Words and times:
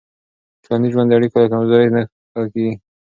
ټولنیز 0.63 0.91
ژوند 0.93 1.07
د 1.09 1.13
اړیکو 1.19 1.37
له 1.41 1.47
کمزورۍ 1.53 1.89
نه 1.95 2.01
ښه 2.31 2.41
کېږي. 2.53 2.73